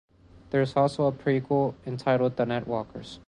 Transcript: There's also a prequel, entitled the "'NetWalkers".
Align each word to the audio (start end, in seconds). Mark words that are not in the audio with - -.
There's 0.49 0.75
also 0.75 1.05
a 1.05 1.11
prequel, 1.11 1.75
entitled 1.85 2.35
the 2.35 2.45
"'NetWalkers". 2.45 3.19